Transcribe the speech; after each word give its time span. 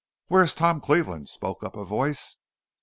"Where 0.29 0.41
is 0.43 0.55
Tom 0.55 0.81
Cleveland?" 0.81 1.29
spoke 1.29 1.63
up 1.63 1.75
a 1.75 1.85
voice. 1.85 2.37